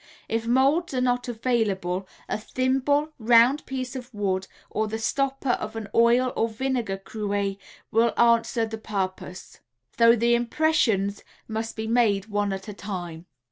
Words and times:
If 0.27 0.47
molds 0.47 0.95
are 0.95 0.99
not 0.99 1.27
available 1.27 2.07
a 2.27 2.39
thimble, 2.39 3.13
round 3.19 3.63
piece 3.67 3.95
of 3.95 4.11
wood, 4.15 4.47
or 4.67 4.87
the 4.87 4.97
stopper 4.97 5.51
of 5.51 5.75
an 5.75 5.89
oil 5.93 6.33
or 6.35 6.49
vinegar 6.49 6.97
cruet 6.97 7.57
will 7.91 8.11
answer 8.19 8.65
the 8.65 8.79
purpose, 8.79 9.59
though 9.97 10.15
the 10.15 10.33
impressions 10.33 11.23
must 11.47 11.75
be 11.75 11.85
made 11.85 12.25
one 12.29 12.51
at 12.51 12.67
a 12.67 12.73
time. 12.73 13.27